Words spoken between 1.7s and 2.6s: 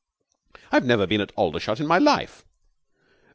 in my life."